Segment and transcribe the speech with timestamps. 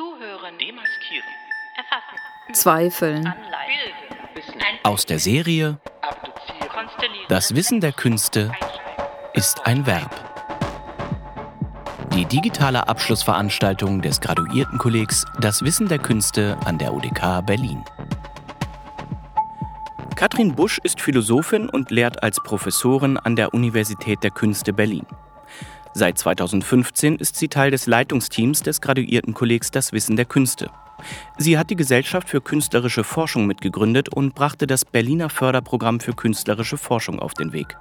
[0.00, 0.56] Zuhören.
[0.58, 1.28] Demaskieren.
[1.76, 2.54] Erfassen.
[2.54, 3.26] Zweifeln.
[3.26, 4.80] Anleihen.
[4.82, 5.78] Aus der Serie
[6.72, 7.26] Konstellieren.
[7.28, 8.50] Das Wissen der Künste
[9.34, 10.10] ist ein Verb.
[12.14, 17.84] Die digitale Abschlussveranstaltung des Graduiertenkollegs Das Wissen der Künste an der UDK Berlin.
[20.16, 25.04] Katrin Busch ist Philosophin und lehrt als Professorin an der Universität der Künste Berlin.
[25.92, 30.70] Seit 2015 ist sie Teil des Leitungsteams des Graduiertenkollegs Das Wissen der Künste.
[31.36, 36.76] Sie hat die Gesellschaft für künstlerische Forschung mitgegründet und brachte das Berliner Förderprogramm für künstlerische
[36.76, 37.76] Forschung auf den Weg.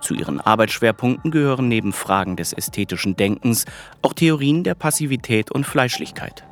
[0.00, 3.64] Zu ihren Arbeitsschwerpunkten gehören neben Fragen des ästhetischen Denkens
[4.02, 6.44] auch Theorien der Passivität und Fleischlichkeit.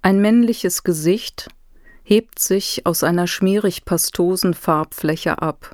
[0.00, 1.48] Ein männliches Gesicht
[2.04, 5.72] hebt sich aus einer schmierig-pastosen Farbfläche ab,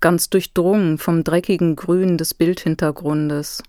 [0.00, 3.62] ganz durchdrungen vom dreckigen Grün des Bildhintergrundes.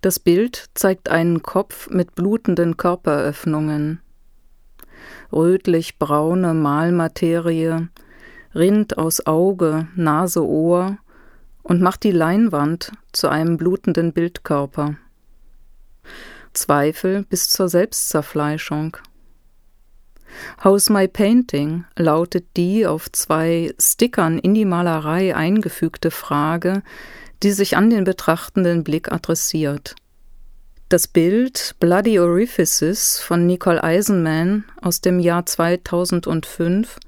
[0.00, 4.00] Das Bild zeigt einen Kopf mit blutenden Körperöffnungen.
[5.32, 7.88] Rötlich-braune Malmaterie
[8.54, 10.98] rinnt aus Auge, Nase, Ohr
[11.62, 14.96] und macht die Leinwand zu einem blutenden Bildkörper.
[16.52, 18.96] Zweifel bis zur Selbstzerfleischung.
[20.62, 26.82] How's My Painting lautet die auf zwei Stickern in die Malerei eingefügte Frage,
[27.42, 29.94] die sich an den betrachtenden Blick adressiert.
[30.88, 36.98] Das Bild Bloody Orifices von Nicole Eisenman aus dem Jahr 2005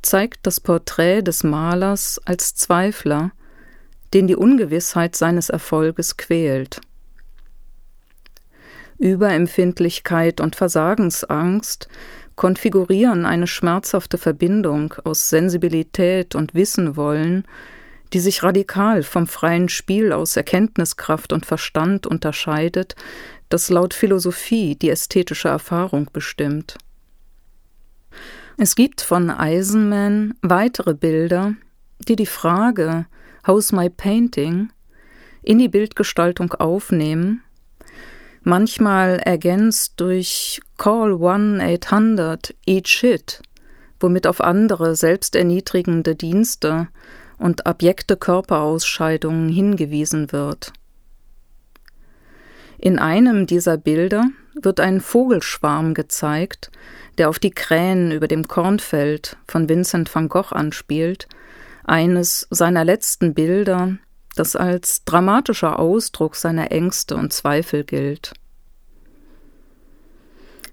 [0.00, 3.32] zeigt das Porträt des Malers als Zweifler,
[4.14, 6.80] den die Ungewissheit seines Erfolges quält.
[8.98, 11.88] Überempfindlichkeit und Versagensangst
[12.36, 17.44] konfigurieren eine schmerzhafte Verbindung aus Sensibilität und Wissen wollen,
[18.12, 22.94] die sich radikal vom freien Spiel aus Erkenntniskraft und Verstand unterscheidet,
[23.48, 26.78] das laut Philosophie die ästhetische Erfahrung bestimmt.
[28.58, 31.54] Es gibt von Eisenman weitere Bilder,
[32.06, 33.06] die die Frage
[33.46, 34.70] How's my painting
[35.42, 37.42] in die Bildgestaltung aufnehmen
[38.46, 43.42] manchmal ergänzt durch Call 1-800 Eat Shit,
[43.98, 46.86] womit auf andere selbsterniedrigende Dienste
[47.38, 50.72] und abjekte Körperausscheidungen hingewiesen wird.
[52.78, 54.24] In einem dieser Bilder
[54.54, 56.70] wird ein Vogelschwarm gezeigt,
[57.18, 61.26] der auf die Krähen über dem Kornfeld von Vincent van Gogh anspielt,
[61.84, 63.98] eines seiner letzten Bilder,
[64.36, 68.32] das als dramatischer Ausdruck seiner Ängste und Zweifel gilt.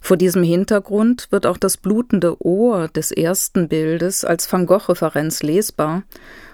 [0.02, 6.04] Vor diesem Hintergrund wird auch das blutende Ohr des ersten Bildes als Van Gogh-Referenz lesbar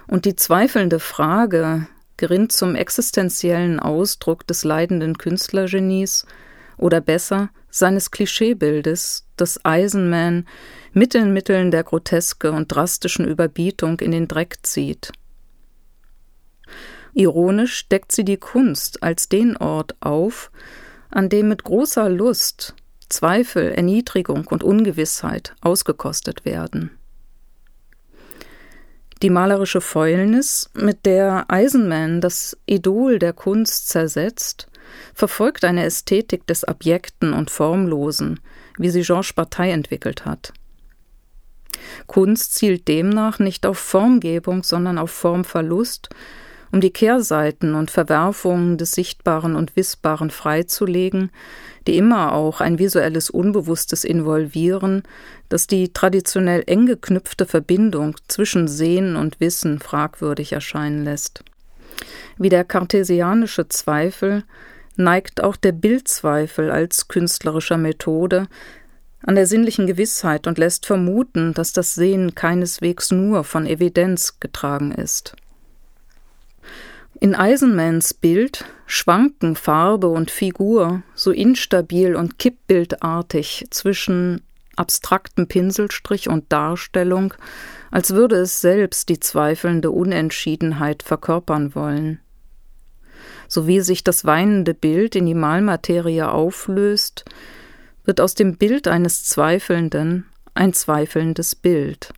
[0.06, 6.26] und die zweifelnde Frage gerinnt zum existenziellen Ausdruck des leidenden Künstlergenies
[6.76, 10.46] oder besser seines Klischeebildes, das Eisenman
[10.92, 15.12] mit den Mitteln der Groteske und drastischen Überbietung in den Dreck zieht.
[17.14, 20.50] Ironisch deckt sie die Kunst als den Ort auf,
[21.10, 22.74] an dem mit großer Lust
[23.08, 26.92] Zweifel, Erniedrigung und Ungewissheit ausgekostet werden.
[29.22, 34.68] Die malerische Fäulnis, mit der Eisenman das Idol der Kunst zersetzt,
[35.12, 38.40] verfolgt eine Ästhetik des Abjekten und Formlosen,
[38.78, 40.52] wie sie Georges Bataille entwickelt hat.
[42.06, 46.08] Kunst zielt demnach nicht auf Formgebung, sondern auf Formverlust
[46.72, 51.30] um die Kehrseiten und Verwerfungen des Sichtbaren und Wissbaren freizulegen,
[51.86, 55.02] die immer auch ein visuelles Unbewusstes involvieren,
[55.48, 61.42] das die traditionell eng geknüpfte Verbindung zwischen Sehen und Wissen fragwürdig erscheinen lässt.
[62.38, 64.44] Wie der kartesianische Zweifel
[64.96, 68.46] neigt auch der Bildzweifel als künstlerischer Methode
[69.22, 74.92] an der sinnlichen Gewissheit und lässt vermuten, dass das Sehen keineswegs nur von Evidenz getragen
[74.92, 75.36] ist.
[77.22, 84.40] In Eisenmans Bild schwanken Farbe und Figur so instabil und kippbildartig zwischen
[84.74, 87.34] abstraktem Pinselstrich und Darstellung,
[87.90, 92.20] als würde es selbst die zweifelnde Unentschiedenheit verkörpern wollen.
[93.48, 97.26] So wie sich das weinende Bild in die Malmaterie auflöst,
[98.06, 100.24] wird aus dem Bild eines Zweifelnden
[100.54, 102.14] ein zweifelndes Bild.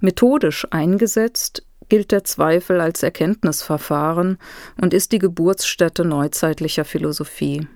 [0.00, 1.64] Methodisch eingesetzt
[1.94, 4.38] gilt der Zweifel als Erkenntnisverfahren
[4.80, 7.68] und ist die Geburtsstätte neuzeitlicher Philosophie.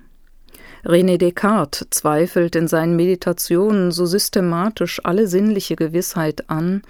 [0.85, 6.83] René Descartes zweifelt in seinen Meditationen so systematisch alle sinnliche Gewissheit an,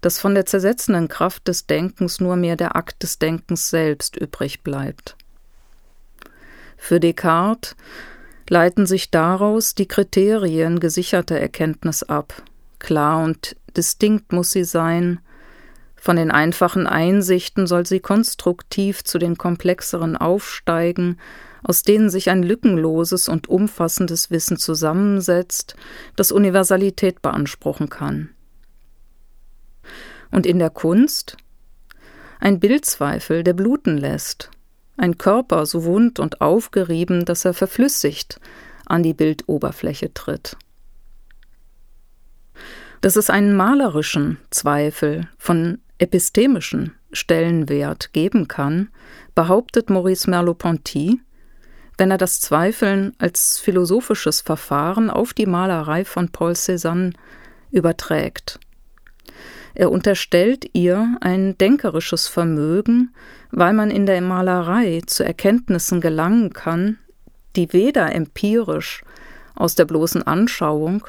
[0.00, 4.62] dass von der zersetzenden Kraft des Denkens nur mehr der Akt des Denkens selbst übrig
[4.62, 5.14] bleibt.
[6.78, 7.76] Für Descartes
[8.48, 12.42] leiten sich daraus die Kriterien gesicherter Erkenntnis ab.
[12.78, 15.20] Klar und distinkt muss sie sein,
[16.06, 21.18] von den einfachen Einsichten soll sie konstruktiv zu den komplexeren aufsteigen,
[21.64, 25.74] aus denen sich ein lückenloses und umfassendes Wissen zusammensetzt,
[26.14, 28.30] das Universalität beanspruchen kann.
[30.30, 31.38] Und in der Kunst?
[32.38, 34.52] Ein Bildzweifel, der bluten lässt,
[34.96, 38.38] ein Körper so wund und aufgerieben, dass er verflüssigt
[38.84, 40.56] an die Bildoberfläche tritt.
[43.00, 48.88] Dass es einen malerischen Zweifel von epistemischen Stellenwert geben kann,
[49.34, 51.20] behauptet Maurice Merleau-Ponty,
[51.98, 57.14] wenn er das Zweifeln als philosophisches Verfahren auf die Malerei von Paul Cézanne
[57.70, 58.60] überträgt.
[59.74, 63.14] Er unterstellt ihr ein denkerisches Vermögen,
[63.50, 66.98] weil man in der Malerei zu Erkenntnissen gelangen kann,
[67.56, 69.02] die weder empirisch
[69.54, 71.06] aus der bloßen Anschauung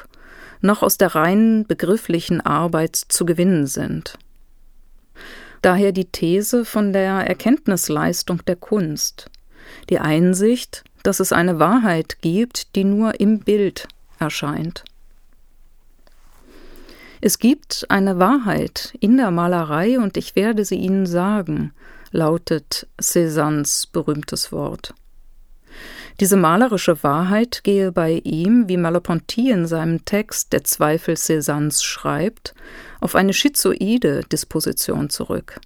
[0.60, 4.18] noch aus der reinen begrifflichen Arbeit zu gewinnen sind.
[5.62, 9.30] Daher die These von der Erkenntnisleistung der Kunst,
[9.90, 13.88] die Einsicht, dass es eine Wahrheit gibt, die nur im Bild
[14.18, 14.84] erscheint.
[17.20, 21.72] Es gibt eine Wahrheit in der Malerei und ich werde sie Ihnen sagen,
[22.12, 24.94] lautet Cézannes berühmtes Wort.
[26.20, 32.54] Diese malerische Wahrheit gehe bei ihm, wie Malaponti in seinem Text Der Zweifel Cézannes schreibt,
[33.00, 35.60] auf eine schizoide Disposition zurück.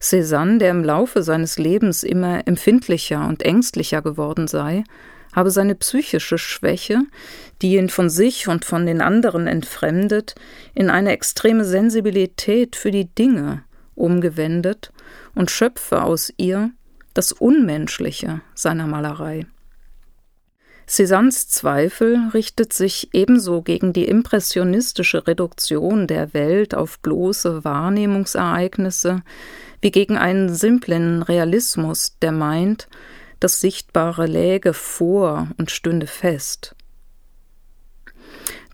[0.00, 4.84] Cézanne, der im Laufe seines Lebens immer empfindlicher und ängstlicher geworden sei,
[5.34, 7.02] habe seine psychische Schwäche,
[7.60, 10.34] die ihn von sich und von den anderen entfremdet,
[10.74, 14.92] in eine extreme Sensibilität für die Dinge umgewendet
[15.34, 16.70] und schöpfe aus ihr
[17.16, 19.46] das Unmenschliche seiner Malerei.
[20.86, 29.22] Cézannes Zweifel richtet sich ebenso gegen die impressionistische Reduktion der Welt auf bloße Wahrnehmungsereignisse
[29.80, 32.88] wie gegen einen simplen Realismus, der meint,
[33.40, 36.74] das Sichtbare läge vor und stünde fest.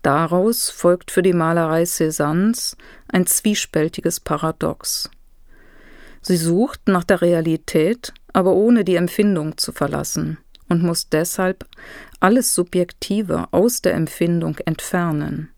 [0.01, 2.75] Daraus folgt für die Malerei Cézannes
[3.07, 5.09] ein zwiespältiges Paradox.
[6.23, 10.37] Sie sucht nach der Realität, aber ohne die Empfindung zu verlassen
[10.69, 11.65] und muss deshalb
[12.19, 15.49] alles Subjektive aus der Empfindung entfernen.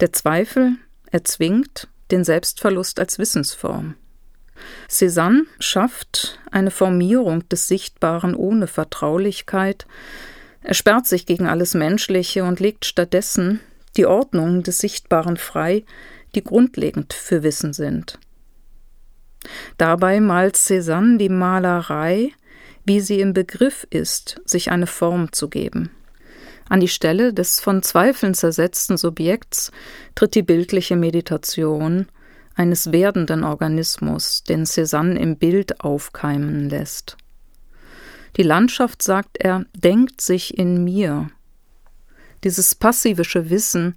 [0.00, 0.76] Der Zweifel
[1.10, 3.96] erzwingt den Selbstverlust als Wissensform.
[4.88, 9.86] Cézanne schafft eine Formierung des Sichtbaren ohne Vertraulichkeit,
[10.62, 13.60] er sperrt sich gegen alles Menschliche und legt stattdessen
[13.96, 15.84] die Ordnung des Sichtbaren frei,
[16.34, 18.18] die grundlegend für Wissen sind.
[19.78, 22.32] Dabei malt Cézanne die Malerei,
[22.84, 25.90] wie sie im Begriff ist, sich eine Form zu geben.
[26.68, 29.72] An die Stelle des von Zweifeln zersetzten Subjekts
[30.14, 32.06] tritt die bildliche Meditation
[32.54, 37.16] eines werdenden Organismus, den Cézanne im Bild aufkeimen lässt.
[38.36, 41.30] Die Landschaft, sagt er, denkt sich in mir.
[42.44, 43.96] Dieses passivische Wissen,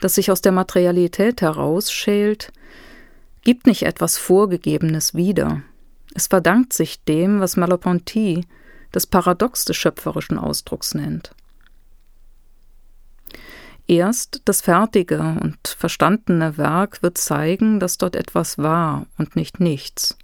[0.00, 2.52] das sich aus der Materialität herausschält,
[3.42, 5.62] gibt nicht etwas Vorgegebenes wieder.
[6.14, 8.44] Es verdankt sich dem, was Malaponti
[8.92, 11.30] das Paradox des schöpferischen Ausdrucks nennt.
[13.86, 20.16] Erst das fertige und verstandene Werk wird zeigen, dass dort etwas war und nicht nichts.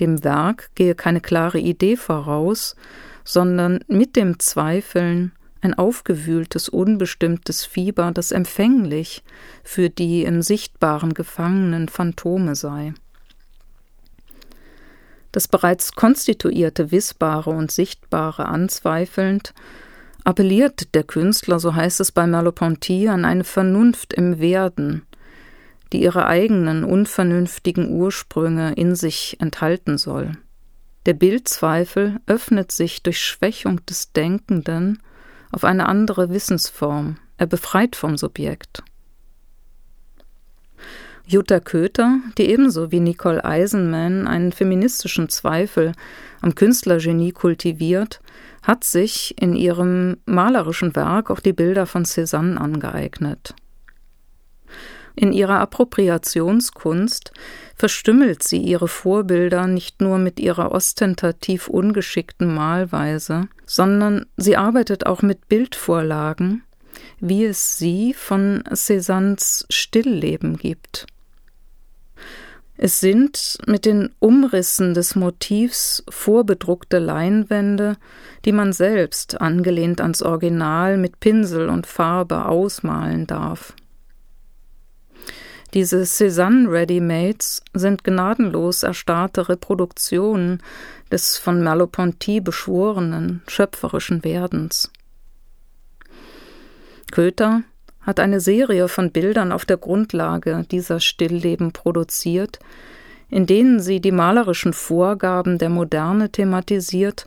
[0.00, 2.76] Dem Werk gehe keine klare Idee voraus,
[3.24, 5.32] sondern mit dem Zweifeln
[5.62, 9.22] ein aufgewühltes, unbestimmtes Fieber, das empfänglich
[9.62, 12.94] für die im Sichtbaren gefangenen Phantome sei.
[15.32, 19.54] Das bereits konstituierte Wissbare und Sichtbare anzweifelnd,
[20.24, 25.02] appelliert der Künstler, so heißt es bei Merleau-Ponty, an eine Vernunft im Werden,
[25.92, 30.32] die ihre eigenen unvernünftigen Ursprünge in sich enthalten soll.
[31.06, 34.98] Der Bildzweifel öffnet sich durch Schwächung des Denkenden
[35.50, 38.82] auf eine andere Wissensform, er befreit vom Subjekt.
[41.26, 45.92] Jutta Köter, die ebenso wie Nicole Eisenman einen feministischen Zweifel
[46.40, 48.20] am Künstlergenie kultiviert,
[48.62, 53.54] hat sich in ihrem malerischen Werk auch die Bilder von Cézanne angeeignet.
[55.14, 57.32] In ihrer Appropriationskunst
[57.80, 65.22] verstümmelt sie ihre Vorbilder nicht nur mit ihrer ostentativ ungeschickten Malweise, sondern sie arbeitet auch
[65.22, 66.62] mit Bildvorlagen,
[67.20, 71.06] wie es sie von Cézannes Stillleben gibt.
[72.76, 77.96] Es sind mit den Umrissen des Motivs vorbedruckte Leinwände,
[78.44, 83.72] die man selbst, angelehnt ans Original, mit Pinsel und Farbe ausmalen darf.
[85.72, 90.62] Diese Cézanne Readymates sind gnadenlos erstarrte Reproduktionen
[91.12, 94.90] des von Merleau-Ponty beschworenen schöpferischen Werdens.
[97.12, 97.62] Köter
[98.00, 102.58] hat eine Serie von Bildern auf der Grundlage dieser Stillleben produziert,
[103.28, 107.26] in denen sie die malerischen Vorgaben der Moderne thematisiert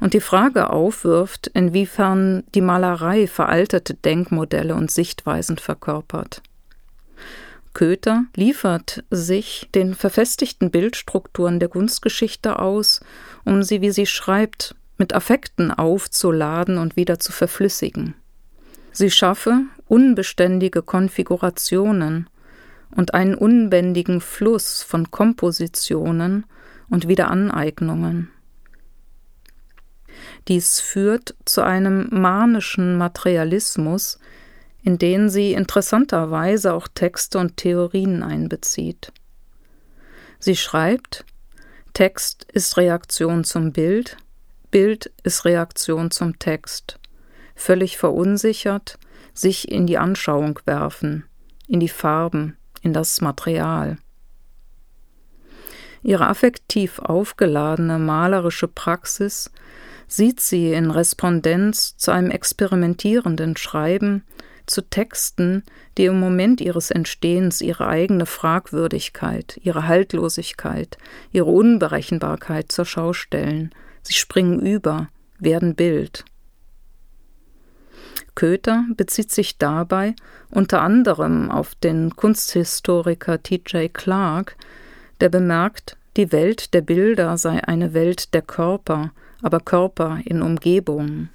[0.00, 6.42] und die Frage aufwirft, inwiefern die Malerei veraltete Denkmodelle und Sichtweisen verkörpert.
[7.74, 13.00] Köter liefert sich den verfestigten Bildstrukturen der Kunstgeschichte aus,
[13.44, 18.14] um sie, wie sie schreibt, mit Affekten aufzuladen und wieder zu verflüssigen.
[18.92, 22.30] Sie schaffe unbeständige Konfigurationen
[22.94, 26.46] und einen unbändigen Fluss von Kompositionen
[26.88, 28.30] und Wiederaneignungen.
[30.46, 34.20] Dies führt zu einem manischen Materialismus,
[34.84, 39.12] in den sie interessanterweise auch Texte und Theorien einbezieht.
[40.38, 41.24] Sie schreibt,
[41.94, 44.18] Text ist Reaktion zum Bild,
[44.70, 46.98] Bild ist Reaktion zum Text
[47.54, 48.98] völlig verunsichert,
[49.32, 51.24] sich in die Anschauung werfen,
[51.66, 53.98] in die Farben, in das Material.
[56.02, 59.50] Ihre affektiv aufgeladene malerische Praxis
[60.06, 64.24] sieht sie in Respondenz zu einem experimentierenden Schreiben,
[64.66, 65.62] zu Texten,
[65.98, 70.98] die im Moment ihres Entstehens ihre eigene Fragwürdigkeit, ihre Haltlosigkeit,
[71.32, 73.70] ihre Unberechenbarkeit zur Schau stellen.
[74.02, 76.24] Sie springen über, werden Bild.
[78.34, 80.14] Köter bezieht sich dabei
[80.50, 83.92] unter anderem auf den Kunsthistoriker T.J.
[83.92, 84.56] Clark,
[85.20, 91.28] der bemerkt, die Welt der Bilder sei eine Welt der Körper, aber Körper in Umgebung.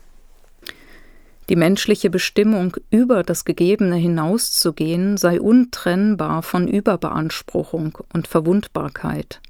[1.50, 9.42] Die menschliche Bestimmung, über das Gegebene hinauszugehen, sei untrennbar von Überbeanspruchung und Verwundbarkeit.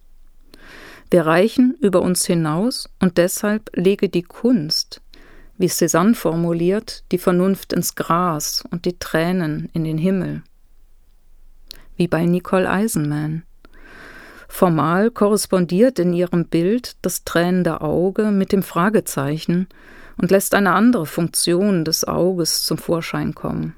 [1.12, 5.02] Wir reichen über uns hinaus und deshalb lege die Kunst,
[5.58, 10.44] wie Cézanne formuliert, die Vernunft ins Gras und die Tränen in den Himmel.
[11.98, 13.44] Wie bei Nicole Eisenman.
[14.48, 19.68] Formal korrespondiert in ihrem Bild das tränende Auge mit dem Fragezeichen
[20.20, 23.76] und lässt eine andere Funktion des Auges zum Vorschein kommen.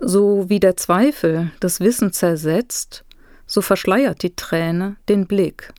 [0.00, 3.04] So wie der Zweifel das Wissen zersetzt,
[3.46, 5.72] so verschleiert die Träne den Blick.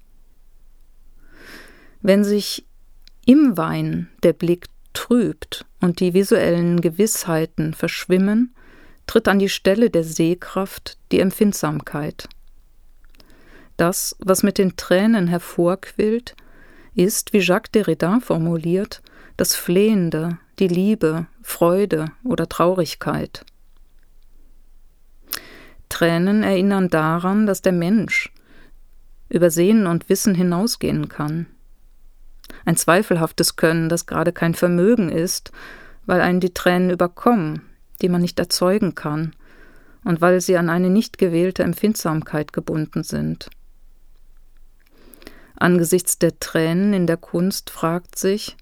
[2.02, 2.66] Wenn sich
[3.26, 8.54] im Wein der Blick trübt und die visuellen Gewissheiten verschwimmen,
[9.08, 12.30] tritt an die Stelle der Sehkraft die Empfindsamkeit.
[13.78, 16.36] Das, was mit den Tränen hervorquillt,
[16.94, 19.02] ist, wie Jacques Derrida formuliert,
[19.38, 23.46] das Flehende, die Liebe, Freude oder Traurigkeit.
[25.90, 28.32] Tränen erinnern daran, dass der Mensch
[29.30, 31.48] über Sehen und Wissen hinausgehen kann
[32.66, 35.52] ein zweifelhaftes Können, das gerade kein Vermögen ist,
[36.06, 37.62] weil einen die Tränen überkommen,
[38.02, 39.36] die man nicht erzeugen kann,
[40.04, 43.50] und weil sie an eine nicht gewählte Empfindsamkeit gebunden sind.
[45.56, 48.58] Angesichts der Tränen in der Kunst fragt sich,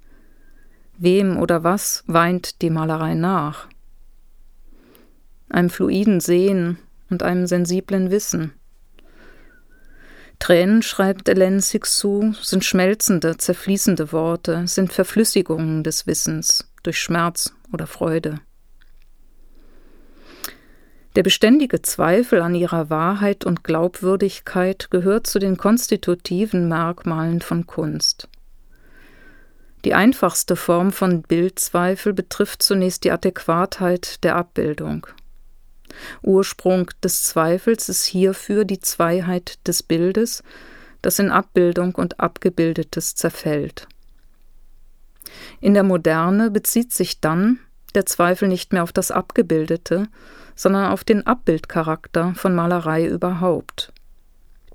[0.98, 3.68] wem oder was weint die Malerei nach?
[5.50, 6.78] Einem fluiden Sehen
[7.10, 8.54] und einem sensiblen Wissen.
[10.40, 17.88] Tränen, schreibt Hélène Sixou, sind schmelzende, zerfließende Worte, sind Verflüssigungen des Wissens durch Schmerz oder
[17.88, 18.40] Freude.
[21.16, 28.28] Der beständige Zweifel an ihrer Wahrheit und Glaubwürdigkeit gehört zu den konstitutiven Merkmalen von Kunst.
[29.86, 35.08] Die einfachste Form von Bildzweifel betrifft zunächst die Adäquatheit der Abbildung.
[36.22, 40.44] Ursprung des Zweifels ist hierfür die Zweiheit des Bildes,
[41.02, 43.88] das in Abbildung und Abgebildetes zerfällt.
[45.60, 47.60] In der Moderne bezieht sich dann
[47.96, 50.08] der Zweifel nicht mehr auf das Abgebildete,
[50.56, 53.92] sondern auf den Abbildcharakter von Malerei überhaupt.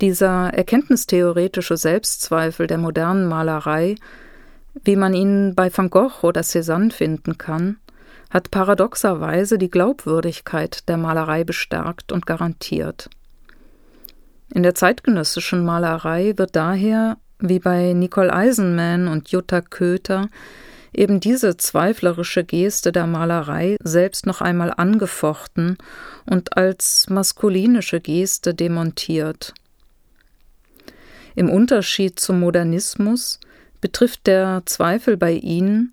[0.00, 3.96] Dieser erkenntnistheoretische Selbstzweifel der modernen Malerei,
[4.84, 7.78] wie man ihn bei Van Gogh oder Cézanne finden kann,
[8.30, 13.08] hat paradoxerweise die Glaubwürdigkeit der Malerei bestärkt und garantiert.
[14.52, 20.28] In der zeitgenössischen Malerei wird daher, wie bei Nicole Eisenman und Jutta Köter,
[20.92, 25.76] eben diese zweiflerische Geste der Malerei selbst noch einmal angefochten
[26.26, 29.54] und als maskulinische Geste demontiert.
[31.34, 33.38] Im Unterschied zum Modernismus
[33.80, 35.92] betrifft der Zweifel bei ihnen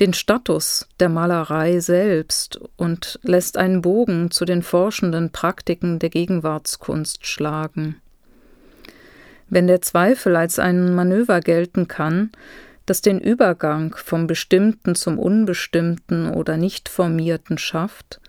[0.00, 7.26] den Status der Malerei selbst und lässt einen Bogen zu den forschenden Praktiken der Gegenwartskunst
[7.26, 7.96] schlagen.
[9.50, 12.30] Wenn der Zweifel als ein Manöver gelten kann,
[12.86, 18.20] das den Übergang vom Bestimmten zum Unbestimmten oder nicht formierten schafft,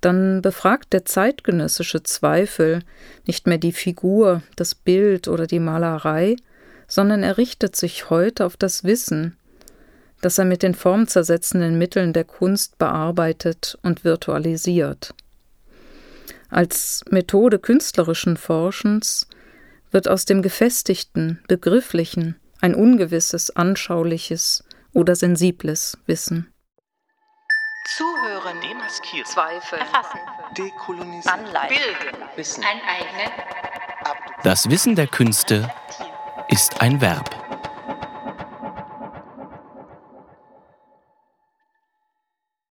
[0.00, 2.80] dann befragt der zeitgenössische Zweifel
[3.26, 6.36] nicht mehr die Figur, das Bild oder die Malerei,
[6.88, 9.36] sondern er richtet sich heute auf das Wissen,
[10.20, 15.14] das er mit den formzersetzenden Mitteln der Kunst bearbeitet und virtualisiert.
[16.48, 19.28] Als Methode künstlerischen Forschens
[19.90, 26.52] wird aus dem gefestigten, begrifflichen ein ungewisses, anschauliches oder sensibles Wissen.
[27.96, 30.18] Zuhören, demaskieren, Zweifel, erfassen,
[30.56, 33.32] dekolonisieren, anleiten, bilden, Wissen, aneignen,
[34.42, 35.70] Das Wissen der Künste
[36.48, 37.47] ist ein Verb.